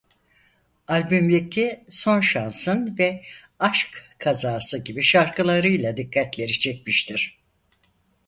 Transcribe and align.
Albümdeki 0.87 1.83
"Son 1.89 2.19
Şansın" 2.21 2.95
ve 2.99 3.23
"Aşk 3.59 4.15
Kazası" 4.17 4.77
gibi 4.83 5.03
şarkılarıyla 5.03 5.97
dikkatleri 5.97 6.59
çekmiştir. 6.59 7.39